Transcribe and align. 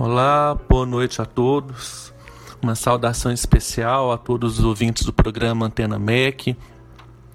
Olá, 0.00 0.58
boa 0.66 0.86
noite 0.86 1.20
a 1.20 1.26
todos. 1.26 2.10
Uma 2.62 2.74
saudação 2.74 3.30
especial 3.30 4.10
a 4.10 4.16
todos 4.16 4.58
os 4.58 4.64
ouvintes 4.64 5.04
do 5.04 5.12
programa 5.12 5.66
Antena 5.66 5.98
MEC. 5.98 6.56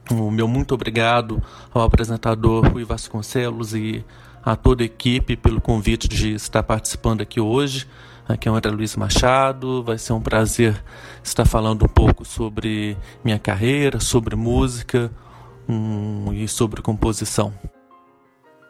O 0.10 0.32
meu 0.32 0.48
muito 0.48 0.74
obrigado 0.74 1.40
ao 1.72 1.84
apresentador 1.84 2.68
Rui 2.68 2.84
Vasconcelos 2.84 3.76
e 3.76 4.04
a 4.44 4.56
toda 4.56 4.82
a 4.82 4.86
equipe 4.88 5.38
pelo 5.38 5.62
convite 5.62 6.08
de 6.08 6.34
estar 6.34 6.64
participando 6.64 7.22
aqui 7.22 7.40
hoje. 7.40 7.88
Aqui 8.28 8.50
é 8.50 8.52
o 8.52 8.56
André 8.56 8.72
Luiz 8.72 8.96
Machado. 8.96 9.84
Vai 9.84 10.00
ser 10.00 10.14
um 10.14 10.22
prazer 10.22 10.84
estar 11.24 11.46
falando 11.46 11.86
um 11.86 11.88
pouco 11.88 12.26
sobre 12.26 12.98
minha 13.24 13.38
carreira, 13.38 14.00
sobre 14.00 14.36
música 14.36 15.12
um, 15.70 16.34
e 16.34 16.48
sobre 16.48 16.82
composição. 16.82 17.54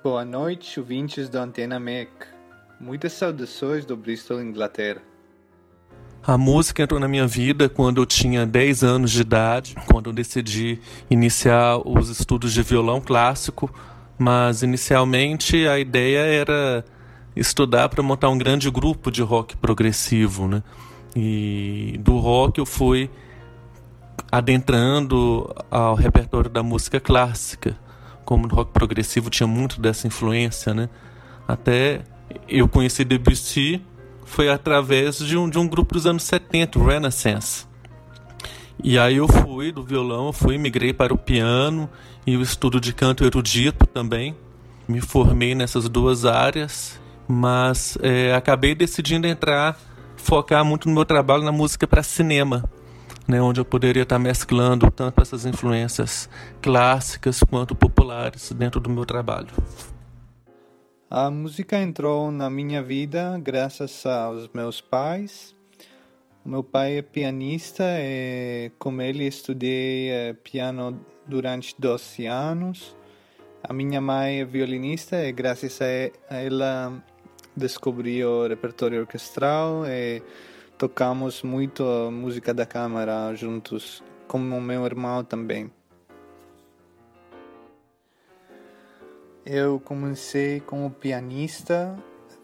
Boa 0.03 0.25
noite, 0.25 0.81
ouvintes 0.81 1.29
da 1.29 1.43
Antena 1.43 1.79
MEC. 1.79 2.34
Muitas 2.79 3.13
saudações 3.13 3.85
do 3.85 3.95
Bristol, 3.95 4.41
Inglaterra. 4.41 5.01
A 6.27 6.37
música 6.37 6.83
entrou 6.83 6.99
na 6.99 7.07
minha 7.07 7.27
vida 7.27 7.69
quando 7.69 8.01
eu 8.01 8.05
tinha 8.05 8.45
10 8.45 8.83
anos 8.83 9.11
de 9.11 9.21
idade, 9.21 9.75
quando 9.91 10.09
eu 10.09 10.13
decidi 10.13 10.79
iniciar 11.09 11.77
os 11.77 12.09
estudos 12.09 12.51
de 12.51 12.63
violão 12.63 12.99
clássico, 12.99 13.73
mas 14.17 14.63
inicialmente 14.63 15.67
a 15.67 15.77
ideia 15.77 16.19
era 16.19 16.83
estudar 17.35 17.89
para 17.89 18.01
montar 18.01 18.29
um 18.29 18.37
grande 18.37 18.69
grupo 18.71 19.11
de 19.11 19.21
rock 19.21 19.55
progressivo, 19.57 20.47
né? 20.47 20.63
E 21.15 21.99
do 22.03 22.17
rock 22.17 22.59
eu 22.59 22.65
fui 22.65 23.09
adentrando 24.31 25.53
ao 25.69 25.95
repertório 25.95 26.49
da 26.49 26.63
música 26.63 26.99
clássica. 26.99 27.77
Como 28.25 28.47
no 28.47 28.55
rock 28.55 28.71
progressivo 28.73 29.29
tinha 29.29 29.45
muito 29.45 29.79
dessa 29.79 30.07
influência, 30.07 30.73
né? 30.73 30.89
Até 31.47 32.01
eu 32.47 32.67
conheci 32.67 33.03
Debussy 33.03 33.81
foi 34.25 34.49
através 34.49 35.19
de 35.19 35.37
um, 35.37 35.49
de 35.49 35.57
um 35.57 35.67
grupo 35.67 35.93
dos 35.93 36.05
anos 36.05 36.23
70, 36.23 36.79
o 36.79 36.85
Renaissance. 36.85 37.65
E 38.83 38.99
aí 38.99 39.15
eu 39.17 39.27
fui 39.27 39.71
do 39.71 39.83
violão, 39.83 40.33
fui 40.33 40.57
migrei 40.57 40.93
para 40.93 41.13
o 41.13 41.17
piano 41.17 41.89
e 42.27 42.35
o 42.35 42.41
estudo 42.41 42.79
de 42.79 42.93
canto 42.93 43.23
erudito 43.23 43.85
também. 43.87 44.35
Me 44.87 45.01
formei 45.01 45.55
nessas 45.55 45.87
duas 45.87 46.25
áreas, 46.25 46.99
mas 47.27 47.97
é, 48.01 48.33
acabei 48.33 48.75
decidindo 48.75 49.25
entrar, 49.25 49.79
focar 50.17 50.63
muito 50.65 50.87
no 50.87 50.93
meu 50.93 51.05
trabalho 51.05 51.43
na 51.43 51.51
música 51.51 51.87
para 51.87 52.03
cinema, 52.03 52.63
né, 53.27 53.41
onde 53.41 53.59
eu 53.59 53.65
poderia 53.65 54.03
estar 54.03 54.19
mesclando 54.19 54.91
tanto 54.91 55.21
essas 55.21 55.45
influências 55.45 56.29
clássicas 56.61 57.41
quanto 57.41 57.73
populares 57.73 58.51
dentro 58.51 58.79
do 58.79 58.89
meu 58.89 59.05
trabalho. 59.05 59.47
A 61.09 61.29
música 61.29 61.77
entrou 61.77 62.31
na 62.31 62.49
minha 62.49 62.81
vida 62.81 63.39
graças 63.39 64.07
aos 64.07 64.49
meus 64.51 64.81
pais. 64.81 65.55
Meu 66.43 66.63
pai 66.63 66.97
é 66.97 67.01
pianista 67.03 67.83
e 67.99 68.71
com 68.79 68.99
ele 68.99 69.27
estudei 69.27 70.09
eh, 70.09 70.33
piano 70.33 70.99
durante 71.27 71.75
12 71.77 72.25
anos. 72.25 72.97
A 73.63 73.71
minha 73.71 74.01
mãe 74.01 74.41
é 74.41 74.45
violinista 74.45 75.23
e 75.23 75.31
graças 75.31 75.79
a 75.79 76.35
ela 76.35 77.03
descobri 77.55 78.25
o 78.25 78.47
repertório 78.47 79.01
orquestral 79.01 79.85
e 79.85 80.23
tocamos 80.75 81.43
muito 81.43 81.83
música 82.11 82.51
da 82.51 82.65
câmara 82.65 83.31
juntos, 83.35 84.03
como 84.27 84.59
meu 84.59 84.83
irmão 84.87 85.23
também. 85.23 85.69
Eu 89.47 89.79
comecei 89.79 90.59
como 90.59 90.89
pianista, 90.89 91.95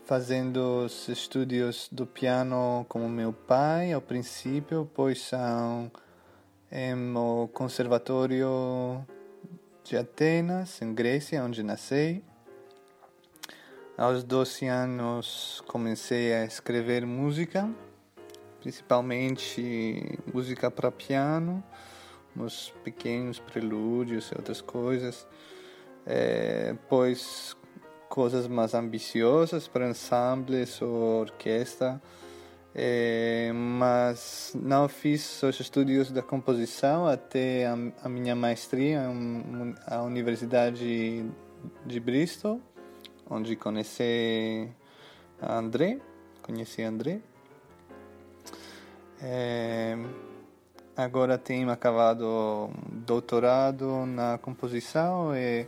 fazendo 0.05 0.85
os 0.85 1.07
estudos 1.07 1.89
do 1.91 2.05
piano 2.05 2.85
como 2.87 3.09
meu 3.09 3.33
pai 3.33 3.91
ao 3.91 3.99
princípio, 3.99 4.87
pois 4.93 5.19
são 5.19 5.91
no 6.95 7.47
Conservatório 7.55 9.03
de 9.83 9.97
Atenas, 9.97 10.79
em 10.79 10.93
Grécia, 10.93 11.43
onde 11.43 11.63
nasci. 11.63 12.23
Aos 13.97 14.23
12 14.23 14.67
anos 14.67 15.63
comecei 15.65 16.35
a 16.35 16.45
escrever 16.45 17.03
música, 17.03 17.67
principalmente 18.59 20.19
música 20.31 20.69
para 20.69 20.91
piano, 20.91 21.63
uns 22.37 22.71
pequenos 22.83 23.39
prelúdios 23.39 24.27
e 24.29 24.37
outras 24.37 24.61
coisas 24.61 25.27
é, 26.05 26.75
pois 26.89 27.55
coisas 28.09 28.47
mais 28.47 28.73
ambiciosas 28.73 29.67
para 29.67 29.89
ensembles 29.89 30.81
ou 30.81 31.21
orquestra, 31.21 32.01
é, 32.75 33.51
mas 33.53 34.53
não 34.55 34.87
fiz 34.87 35.41
os 35.43 35.59
estudos 35.59 36.11
da 36.11 36.21
composição 36.21 37.07
até 37.07 37.65
a, 37.67 37.77
a 38.03 38.09
minha 38.09 38.35
maestria 38.35 39.03
à 39.87 40.01
Universidade 40.01 41.25
de 41.85 41.99
Bristol, 41.99 42.61
onde 43.29 43.55
conheci 43.55 44.69
André, 45.41 45.99
conheci 46.41 46.81
André. 46.81 47.21
É, 49.21 49.95
agora 50.97 51.37
tenho 51.37 51.69
acabado 51.69 52.69
doutorado 53.05 54.05
na 54.05 54.37
composição 54.37 55.35
e 55.35 55.67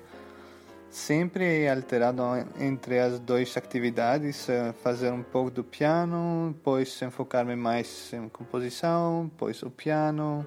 sempre 0.96 1.68
alterado 1.68 2.22
entre 2.60 3.00
as 3.00 3.20
duas 3.20 3.56
atividades, 3.58 4.48
eh, 4.48 4.74
fazer 4.84 5.12
um 5.12 5.24
pouco 5.24 5.50
do 5.50 5.64
piano, 5.64 6.54
depois 6.54 7.02
enfocar-me 7.02 7.56
mais 7.56 8.12
em 8.14 8.30
composição, 8.30 9.26
depois 9.26 9.64
o 9.64 9.70
piano, 9.70 10.46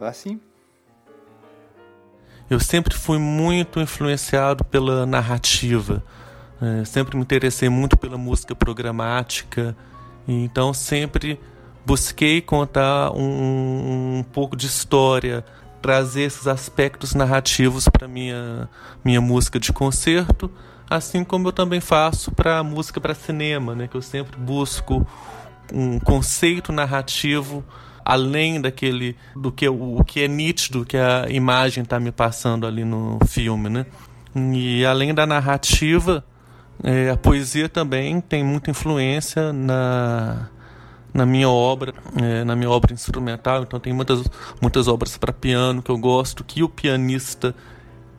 assim. 0.00 0.40
Eu 2.50 2.60
sempre 2.60 2.94
fui 2.94 3.18
muito 3.18 3.80
influenciado 3.80 4.62
pela 4.64 5.06
narrativa, 5.06 6.02
é, 6.60 6.84
sempre 6.84 7.16
me 7.16 7.22
interessei 7.22 7.68
muito 7.68 7.96
pela 7.96 8.18
música 8.18 8.54
programática, 8.54 9.74
então 10.28 10.74
sempre 10.74 11.40
busquei 11.84 12.42
contar 12.42 13.10
um, 13.12 14.18
um 14.18 14.22
pouco 14.22 14.54
de 14.54 14.66
história 14.66 15.44
trazer 15.82 16.22
esses 16.22 16.46
aspectos 16.46 17.14
narrativos 17.14 17.88
para 17.88 18.06
minha 18.06 18.68
minha 19.04 19.20
música 19.20 19.58
de 19.58 19.72
concerto, 19.72 20.50
assim 20.88 21.24
como 21.24 21.48
eu 21.48 21.52
também 21.52 21.80
faço 21.80 22.30
para 22.30 22.62
música 22.62 23.00
para 23.00 23.14
cinema, 23.14 23.74
né, 23.74 23.88
que 23.88 23.96
eu 23.96 24.02
sempre 24.02 24.38
busco 24.38 25.06
um 25.72 25.98
conceito 25.98 26.72
narrativo 26.72 27.64
além 28.04 28.60
daquele 28.60 29.16
do 29.34 29.50
que 29.52 29.68
o 29.68 30.02
que 30.04 30.22
é 30.22 30.28
nítido 30.28 30.84
que 30.84 30.96
a 30.96 31.26
imagem 31.28 31.82
está 31.84 32.00
me 32.00 32.10
passando 32.10 32.66
ali 32.66 32.84
no 32.84 33.18
filme, 33.26 33.68
né? 33.68 33.86
E 34.34 34.84
além 34.84 35.14
da 35.14 35.26
narrativa, 35.26 36.24
é, 36.82 37.10
a 37.10 37.16
poesia 37.16 37.68
também 37.68 38.20
tem 38.20 38.42
muita 38.42 38.70
influência 38.70 39.52
na 39.52 40.48
na 41.12 41.26
minha 41.26 41.48
obra, 41.48 41.94
é, 42.20 42.44
na 42.44 42.56
minha 42.56 42.70
obra 42.70 42.92
instrumental. 42.92 43.62
Então 43.62 43.78
tem 43.78 43.92
muitas, 43.92 44.22
muitas 44.60 44.88
obras 44.88 45.16
para 45.16 45.32
piano 45.32 45.82
que 45.82 45.90
eu 45.90 45.98
gosto 45.98 46.44
que 46.44 46.62
o 46.62 46.68
pianista 46.68 47.54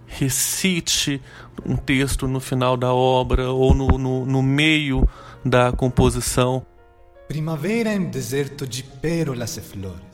recite 0.05 1.21
um 1.65 1.75
texto 1.75 2.27
no 2.27 2.39
final 2.39 2.77
da 2.77 2.93
obra 2.93 3.49
ou 3.49 3.73
no, 3.73 3.87
no, 3.97 4.25
no 4.25 4.43
meio 4.43 5.07
da 5.43 5.71
composição. 5.71 6.65
Primavera 7.27 7.93
em 7.93 8.05
deserto 8.05 8.67
de 8.67 8.83
pérolas 8.83 9.57
e 9.57 9.61
flores. 9.61 10.13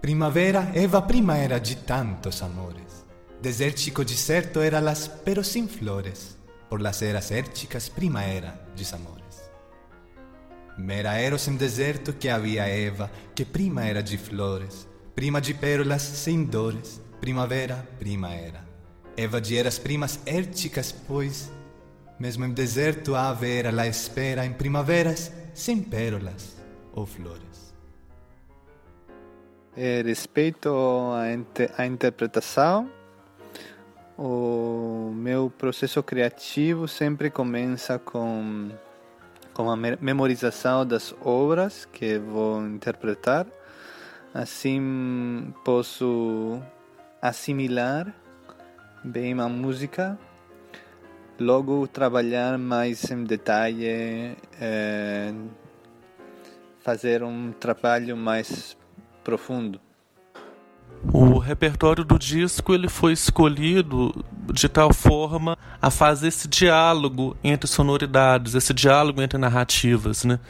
Primavera 0.00 0.70
Eva 0.74 1.02
prima 1.02 1.36
era 1.36 1.58
de 1.58 1.76
tantos 1.76 2.42
amores. 2.42 3.04
Desértico 3.42 4.04
deserto 4.04 4.62
era 4.62 4.80
las 4.80 5.08
pero 5.24 5.44
sin 5.44 5.68
flores. 5.68 6.36
Por 6.68 6.80
las 6.80 7.02
eras 7.02 7.30
érticas 7.30 7.90
prima 7.90 8.24
era 8.24 8.60
desamores. 8.76 9.27
Mera 10.78 11.14
eros 11.14 11.48
em 11.48 11.56
deserto 11.56 12.12
que 12.12 12.28
havia 12.28 12.68
Eva, 12.68 13.10
que 13.34 13.44
prima 13.44 13.84
era 13.84 14.00
de 14.00 14.16
flores, 14.16 14.86
prima 15.12 15.40
de 15.40 15.52
pérolas 15.52 16.02
sem 16.02 16.44
dores, 16.44 17.00
primavera, 17.20 17.84
prima 17.98 18.32
era. 18.32 18.64
Eva 19.16 19.40
de 19.40 19.56
eras 19.56 19.76
primas 19.76 20.20
érticas, 20.24 20.92
pois, 20.92 21.50
mesmo 22.16 22.44
em 22.44 22.52
deserto 22.52 23.16
a 23.16 23.36
era 23.42 23.72
la 23.72 23.88
espera 23.88 24.46
em 24.46 24.52
primaveras 24.52 25.32
sem 25.52 25.82
pérolas 25.82 26.56
ou 26.92 27.04
flores. 27.04 27.74
É, 29.76 30.00
respeito 30.02 30.68
à, 31.12 31.32
inter 31.32 31.72
à 31.76 31.86
interpretação, 31.86 32.88
o 34.16 35.12
meu 35.12 35.50
processo 35.50 36.00
criativo 36.04 36.86
sempre 36.86 37.30
começa 37.30 37.98
com 37.98 38.70
com 39.58 39.68
a 39.72 39.76
memorização 39.76 40.86
das 40.86 41.12
obras 41.20 41.84
que 41.84 42.16
vou 42.16 42.64
interpretar. 42.64 43.44
Assim 44.32 45.52
posso 45.64 46.62
assimilar 47.20 48.14
bem 49.02 49.32
a 49.40 49.48
música. 49.48 50.16
logo 51.40 51.88
trabalhar 51.88 52.56
mais 52.56 53.10
em 53.10 53.24
detalhe, 53.24 54.36
é, 54.60 55.32
fazer 56.78 57.24
um 57.24 57.50
trabalho 57.50 58.16
mais 58.16 58.76
profundo. 59.24 59.80
O 61.12 61.38
repertório 61.38 62.04
do 62.04 62.18
disco 62.18 62.74
ele 62.74 62.88
foi 62.88 63.12
escolhido 63.12 64.12
de 64.52 64.68
tal 64.68 64.92
forma 64.92 65.56
a 65.80 65.90
fazer 65.90 66.28
esse 66.28 66.48
diálogo 66.48 67.36
entre 67.42 67.68
sonoridades, 67.68 68.54
esse 68.54 68.74
diálogo 68.74 69.22
entre 69.22 69.38
narrativas, 69.38 70.24
né? 70.24 70.40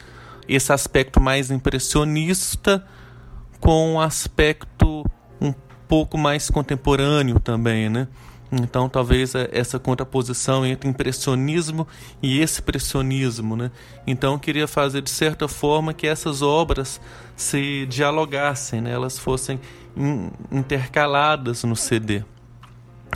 Esse 0.47 0.73
aspecto 0.73 1.21
mais 1.21 1.51
impressionista 1.51 2.83
com 3.59 3.93
um 3.93 4.01
aspecto 4.01 5.05
um 5.39 5.53
pouco 5.87 6.17
mais 6.17 6.49
contemporâneo 6.49 7.39
também, 7.39 7.87
né? 7.87 8.07
Então, 8.51 8.89
talvez 8.89 9.35
é, 9.35 9.47
essa 9.51 9.77
contraposição 9.77 10.65
entre 10.65 10.89
impressionismo 10.89 11.87
e 12.21 12.41
expressionismo. 12.41 13.55
Né? 13.55 13.71
Então, 14.07 14.33
eu 14.33 14.39
queria 14.39 14.67
fazer 14.67 15.01
de 15.01 15.09
certa 15.09 15.47
forma 15.47 15.93
que 15.93 16.07
essas 16.07 16.41
obras 16.41 16.99
se 17.35 17.85
dialogassem, 17.85 18.81
né? 18.81 18.91
elas 18.91 19.19
fossem 19.19 19.59
intercaladas 20.51 21.63
no 21.63 21.75
CD. 21.75 22.23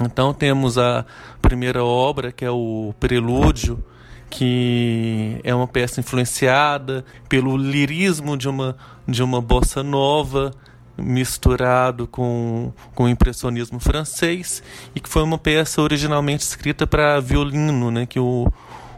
Então, 0.02 0.34
temos 0.34 0.78
a 0.78 1.06
primeira 1.42 1.84
obra, 1.84 2.32
que 2.32 2.44
é 2.44 2.50
o 2.50 2.94
Prelúdio, 3.00 3.84
que 4.30 5.40
é 5.44 5.54
uma 5.54 5.68
peça 5.68 6.00
influenciada 6.00 7.06
pelo 7.30 7.56
lirismo 7.56 8.36
de 8.36 8.50
uma, 8.50 8.76
de 9.08 9.22
uma 9.22 9.40
bossa 9.40 9.84
nova 9.84 10.52
misturado 10.98 12.08
com, 12.08 12.72
com 12.94 13.04
o 13.06 13.10
impressionismo 13.10 13.80
francês 13.80 14.64
e 14.96 15.00
que 15.00 15.10
foi 15.10 15.24
uma 15.24 15.38
peça 15.38 15.82
originalmente 15.82 16.44
escrita 16.44 16.86
para 16.86 17.20
violino, 17.20 17.92
né, 17.92 18.06
que 18.06 18.20
o, 18.20 18.52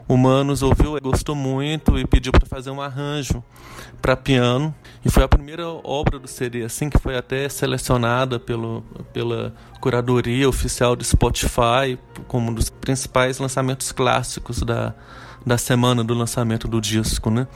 o 0.08 0.16
Manos 0.16 0.62
ouviu, 0.62 0.98
gostou 1.00 1.34
muito 1.34 1.98
e 1.98 2.06
pediu 2.06 2.30
para 2.30 2.46
fazer 2.46 2.70
um 2.70 2.80
arranjo 2.80 3.42
para 4.00 4.16
piano. 4.16 4.74
E 5.04 5.10
foi 5.10 5.24
a 5.24 5.28
primeira 5.28 5.66
obra 5.68 6.18
do 6.18 6.28
CD, 6.28 6.64
assim, 6.64 6.88
que 6.88 6.98
foi 6.98 7.16
até 7.16 7.48
selecionada 7.48 8.38
pelo, 8.38 8.84
pela 9.12 9.52
curadoria 9.80 10.48
oficial 10.48 10.94
do 10.94 11.02
Spotify 11.02 11.98
como 12.28 12.50
um 12.50 12.54
dos 12.54 12.70
principais 12.70 13.38
lançamentos 13.38 13.90
clássicos 13.90 14.62
da, 14.62 14.94
da 15.44 15.58
semana 15.58 16.04
do 16.04 16.14
lançamento 16.14 16.68
do 16.68 16.80
disco. 16.80 17.28
Né? 17.30 17.46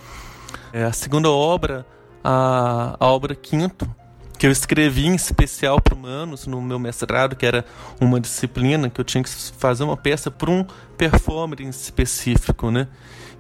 É, 0.73 0.85
a 0.85 0.93
segunda 0.93 1.31
obra, 1.31 1.87
a, 2.23 2.97
a 2.99 3.07
obra 3.07 3.35
Quinto, 3.35 3.89
que 4.41 4.47
eu 4.47 4.51
escrevi 4.51 5.07
em 5.07 5.15
especial 5.15 5.79
para 5.83 5.95
humanos 5.95 6.47
no 6.47 6.63
meu 6.63 6.79
mestrado, 6.79 7.37
que 7.37 7.45
era 7.45 7.63
uma 8.01 8.19
disciplina 8.19 8.89
que 8.89 8.99
eu 8.99 9.05
tinha 9.05 9.23
que 9.23 9.29
fazer 9.29 9.85
uma 9.85 9.99
peça 9.99 10.31
para 10.31 10.51
um 10.51 10.65
performer 10.97 11.61
em 11.61 11.69
específico, 11.69 12.71
né? 12.71 12.89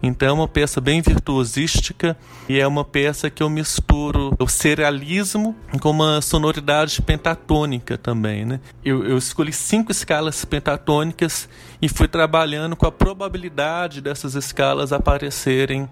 Então 0.02 0.28
é 0.28 0.32
uma 0.32 0.46
peça 0.46 0.78
bem 0.78 1.00
virtuosística 1.00 2.14
e 2.46 2.60
é 2.60 2.66
uma 2.66 2.84
peça 2.84 3.30
que 3.30 3.42
eu 3.42 3.48
misturo 3.48 4.36
o 4.38 4.46
serialismo 4.46 5.56
com 5.80 5.88
uma 5.88 6.20
sonoridade 6.20 7.00
pentatônica 7.00 7.96
também, 7.96 8.44
né? 8.44 8.60
Eu, 8.84 9.02
eu 9.02 9.16
escolhi 9.16 9.54
cinco 9.54 9.90
escalas 9.90 10.44
pentatônicas 10.44 11.48
e 11.80 11.88
fui 11.88 12.08
trabalhando 12.08 12.76
com 12.76 12.84
a 12.84 12.92
probabilidade 12.92 14.02
dessas 14.02 14.34
escalas 14.34 14.92
aparecerem 14.92 15.88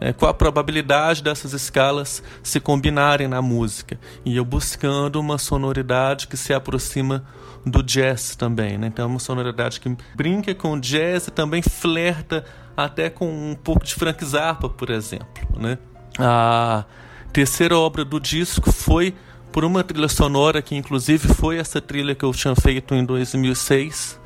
é, 0.00 0.12
qual 0.12 0.30
a 0.30 0.34
probabilidade 0.34 1.22
dessas 1.22 1.52
escalas 1.52 2.22
se 2.42 2.60
combinarem 2.60 3.28
na 3.28 3.42
música. 3.42 3.98
E 4.24 4.36
eu 4.36 4.44
buscando 4.44 5.20
uma 5.20 5.38
sonoridade 5.38 6.26
que 6.26 6.36
se 6.36 6.52
aproxima 6.52 7.24
do 7.66 7.82
jazz 7.82 8.36
também. 8.36 8.78
Né? 8.78 8.86
Então, 8.88 9.04
é 9.04 9.08
uma 9.08 9.18
sonoridade 9.18 9.80
que 9.80 9.96
brinca 10.14 10.54
com 10.54 10.78
jazz 10.78 11.28
e 11.28 11.30
também 11.30 11.62
flerta 11.62 12.44
até 12.76 13.10
com 13.10 13.26
um 13.26 13.54
pouco 13.54 13.84
de 13.84 13.94
Frank 13.94 14.24
Zappa, 14.24 14.68
por 14.68 14.90
exemplo. 14.90 15.26
Né? 15.58 15.78
A 16.18 16.84
terceira 17.32 17.76
obra 17.76 18.04
do 18.04 18.20
disco 18.20 18.70
foi 18.70 19.14
por 19.52 19.64
uma 19.64 19.82
trilha 19.82 20.08
sonora 20.08 20.62
que, 20.62 20.76
inclusive, 20.76 21.28
foi 21.28 21.58
essa 21.58 21.80
trilha 21.80 22.14
que 22.14 22.24
eu 22.24 22.32
tinha 22.32 22.54
feito 22.54 22.94
em 22.94 23.04
2006, 23.04 24.20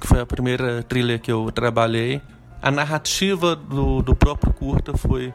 que 0.00 0.06
foi 0.06 0.20
a 0.20 0.26
primeira 0.26 0.82
trilha 0.82 1.18
que 1.18 1.32
eu 1.32 1.50
trabalhei 1.50 2.22
a 2.66 2.70
narrativa 2.72 3.54
do, 3.54 4.02
do 4.02 4.12
próprio 4.12 4.52
curta 4.52 4.96
foi 4.96 5.32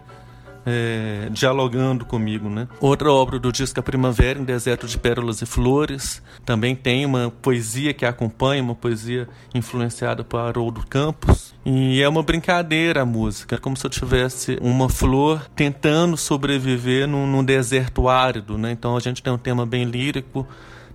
é, 0.66 1.30
dialogando 1.32 2.04
comigo. 2.04 2.50
Né? 2.50 2.68
Outra 2.82 3.10
obra 3.10 3.40
do 3.40 3.54
disco 3.54 3.80
A 3.80 3.84
Primavera, 3.84 4.38
em 4.38 4.44
Deserto 4.44 4.86
de 4.86 4.98
Pérolas 4.98 5.42
e 5.42 5.46
Flores, 5.46 6.22
também 6.44 6.76
tem 6.76 7.06
uma 7.06 7.32
poesia 7.42 7.94
que 7.94 8.06
acompanha, 8.06 8.62
uma 8.62 8.76
poesia 8.76 9.30
influenciada 9.56 10.26
por 10.26 10.42
Haroldo 10.42 10.86
Campos. 10.86 11.56
E 11.66 12.02
é 12.02 12.10
uma 12.10 12.22
brincadeira 12.22 13.04
a 13.04 13.06
música, 13.06 13.58
como 13.58 13.78
se 13.78 13.86
eu 13.86 13.90
tivesse 13.90 14.58
uma 14.62 14.90
flor 14.90 15.50
tentando 15.56 16.18
sobreviver 16.18 17.08
num, 17.08 17.26
num 17.26 17.46
deserto 17.46 18.10
árido. 18.10 18.58
Né? 18.58 18.74
Então 18.74 18.98
a 18.98 19.00
gente 19.00 19.24
tem 19.24 19.32
um 19.32 19.38
tema 19.38 19.66
bem 19.66 19.86
lírico, 19.86 20.46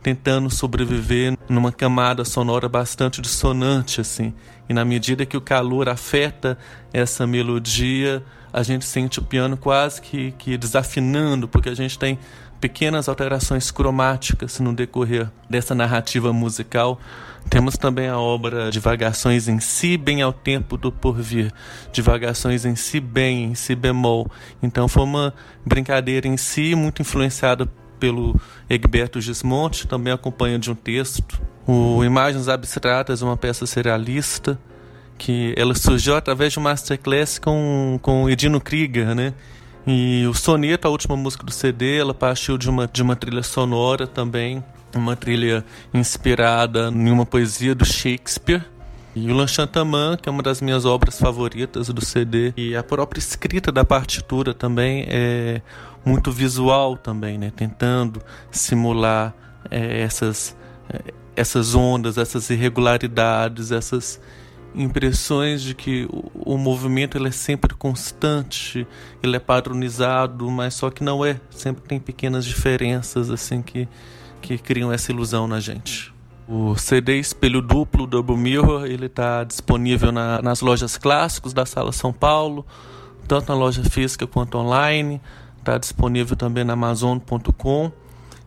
tentando 0.07 0.49
sobreviver 0.49 1.37
numa 1.49 1.73
camada 1.73 2.25
sonora 2.25 2.69
bastante 2.69 3.21
dissonante 3.21 4.01
assim. 4.01 4.33
E 4.69 4.73
na 4.73 4.85
medida 4.85 5.27
que 5.27 5.37
o 5.37 5.41
calor 5.41 5.89
afeta 5.89 6.57
essa 6.93 7.27
melodia, 7.27 8.23
a 8.53 8.63
gente 8.63 8.85
sente 8.85 9.19
o 9.19 9.23
piano 9.23 9.57
quase 9.57 10.01
que, 10.01 10.31
que 10.39 10.57
desafinando, 10.57 11.49
porque 11.49 11.69
a 11.69 11.75
gente 11.75 11.99
tem 11.99 12.21
pequenas 12.61 13.09
alterações 13.09 13.73
cromáticas 13.73 14.61
no 14.61 14.73
decorrer 14.73 15.29
dessa 15.51 15.75
narrativa 15.75 16.33
musical. 16.33 17.01
Temos 17.51 17.77
também 17.77 18.07
a 18.07 18.17
obra 18.17 18.71
Divagações 18.71 19.49
em 19.49 19.59
Si, 19.59 19.97
bem 19.97 20.23
ao 20.23 20.33
tempo 20.33 20.77
do 20.77 20.93
porvir. 20.93 21.53
Divagações 21.93 22.65
em 22.65 22.77
Si, 22.77 23.01
bem, 23.01 23.43
em 23.47 23.55
Si 23.57 23.75
bemol. 23.75 24.31
Então 24.63 24.87
foi 24.87 25.03
uma 25.03 25.35
brincadeira 25.65 26.29
em 26.29 26.37
si, 26.37 26.77
muito 26.77 27.03
influenciada 27.03 27.69
pelo 27.99 28.39
Egberto 28.69 29.21
Gismonte, 29.21 29.87
também 29.87 30.13
acompanha 30.13 30.59
de 30.59 30.71
um 30.71 30.75
texto. 30.75 31.41
O 31.67 32.05
Imagens 32.05 32.49
Abstratas, 32.49 33.23
uma 33.23 33.37
peça 33.37 33.67
serialista, 33.67 34.59
que 35.19 35.55
ela 35.57 35.75
surgiu 35.75 36.15
através 36.17 36.53
de 36.53 36.59
uma 36.59 36.71
masterclass 36.71 37.39
com, 37.39 37.99
com 38.03 38.29
Edino 38.29 38.61
Krieger, 38.61 39.15
né? 39.15 39.33
E 39.87 40.27
o 40.27 40.35
Soneto, 40.35 40.89
a 40.89 40.91
última 40.91 41.17
música 41.17 41.45
do 41.45 41.53
CD, 41.53 41.99
ela 41.99 42.13
partiu 42.13 42.59
de 42.59 42.69
uma, 42.69 42.89
de 42.89 43.03
uma 43.03 43.15
trilha 43.15 43.43
sonora 43.43 44.07
também, 44.07 44.63
uma 44.95 45.15
trilha 45.15 45.65
inspirada 45.95 46.91
em 46.93 47.11
uma 47.11 47.25
poesia 47.25 47.75
do 47.75 47.85
Shakespeare. 47.85 48.63
E 49.15 49.31
o 49.31 49.35
Lanchantaman, 49.35 50.19
que 50.21 50.29
é 50.29 50.33
uma 50.33 50.43
das 50.43 50.61
minhas 50.61 50.85
obras 50.85 51.19
favoritas 51.19 51.89
do 51.89 52.05
CD, 52.05 52.53
e 52.57 52.77
a 52.77 52.83
própria 52.83 53.19
escrita 53.19 53.73
da 53.73 53.85
partitura 53.85 54.53
também 54.53 55.07
é 55.09 55.63
muito 56.07 56.31
visual 56.31 56.97
também, 56.97 57.37
né? 57.37 57.53
tentando 57.55 58.23
simular 58.49 59.35
é, 59.69 60.01
essas, 60.01 60.57
é, 60.89 61.13
essas 61.35 61.75
ondas, 61.75 62.17
essas 62.17 62.49
irregularidades, 62.49 63.73
essas 63.73 64.21
impressões 64.73 65.63
de 65.63 65.75
que 65.75 66.07
o, 66.09 66.55
o 66.55 66.57
movimento 66.57 67.19
ele 67.19 67.27
é 67.27 67.33
sempre 67.33 67.75
constante, 67.75 68.87
ele 69.21 69.35
é 69.35 69.41
padronizado, 69.41 70.49
mas 70.49 70.75
só 70.75 70.91
que 70.91 71.03
não 71.03 71.25
é, 71.25 71.41
sempre 71.51 71.83
tem 71.83 71.99
pequenas 71.99 72.45
diferenças 72.45 73.29
assim 73.29 73.61
que, 73.61 73.89
que 74.41 74.57
criam 74.59 74.93
essa 74.93 75.11
ilusão 75.11 75.49
na 75.49 75.59
gente. 75.59 76.15
O 76.47 76.77
CD 76.77 77.19
Espelho 77.19 77.61
Duplo 77.61 78.07
Double 78.07 78.37
Mirror 78.37 78.87
ele 78.87 79.07
está 79.07 79.43
disponível 79.43 80.13
na, 80.13 80.41
nas 80.41 80.61
lojas 80.61 80.97
clássicos 80.97 81.53
da 81.53 81.67
Sala 81.67 81.91
São 81.91 82.13
Paulo, 82.13 82.65
tanto 83.27 83.49
na 83.49 83.59
loja 83.59 83.83
física 83.83 84.25
quanto 84.25 84.57
online 84.57 85.21
está 85.67 85.79
disponível 85.79 86.37
também 86.37 86.63
na 86.63 86.75
Amazon.com 86.75 87.91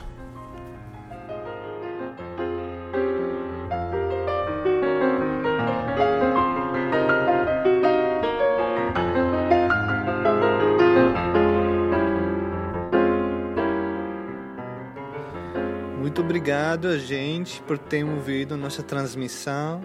Muito 16.16 16.25
obrigado 16.25 16.88
a 16.88 16.96
gente 16.96 17.61
por 17.66 17.76
ter 17.76 18.02
ouvido 18.02 18.56
nossa 18.56 18.82
transmissão. 18.82 19.82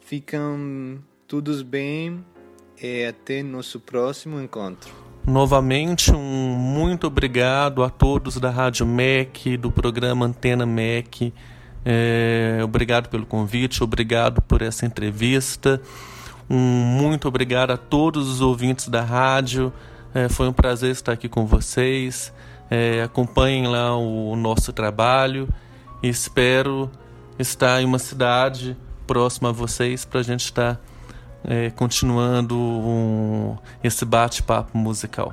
Ficam 0.00 0.98
todos 1.28 1.60
bem 1.60 2.24
e 2.82 3.04
até 3.04 3.42
nosso 3.42 3.78
próximo 3.78 4.40
encontro. 4.40 4.90
Novamente, 5.26 6.10
um 6.10 6.54
muito 6.56 7.06
obrigado 7.06 7.84
a 7.84 7.90
todos 7.90 8.38
da 8.40 8.48
Rádio 8.48 8.86
MEC, 8.86 9.58
do 9.58 9.70
programa 9.70 10.24
Antena 10.24 10.64
MEC. 10.64 11.34
É, 11.84 12.60
obrigado 12.64 13.10
pelo 13.10 13.26
convite, 13.26 13.84
obrigado 13.84 14.40
por 14.40 14.62
essa 14.62 14.86
entrevista. 14.86 15.82
Um 16.48 16.56
muito 16.56 17.28
obrigado 17.28 17.72
a 17.72 17.76
todos 17.76 18.26
os 18.26 18.40
ouvintes 18.40 18.88
da 18.88 19.02
rádio. 19.02 19.70
É, 20.14 20.30
foi 20.30 20.48
um 20.48 20.52
prazer 20.54 20.92
estar 20.92 21.12
aqui 21.12 21.28
com 21.28 21.44
vocês. 21.44 22.32
É, 22.76 23.04
acompanhem 23.04 23.68
lá 23.68 23.96
o, 23.96 24.32
o 24.32 24.36
nosso 24.36 24.72
trabalho 24.72 25.48
e 26.02 26.08
espero 26.08 26.90
estar 27.38 27.80
em 27.80 27.84
uma 27.84 28.00
cidade 28.00 28.76
próxima 29.06 29.50
a 29.50 29.52
vocês 29.52 30.04
para 30.04 30.18
a 30.18 30.22
gente 30.24 30.46
estar 30.46 30.80
é, 31.44 31.70
continuando 31.70 32.58
um, 32.58 33.56
esse 33.82 34.04
bate-papo 34.04 34.76
musical. 34.76 35.32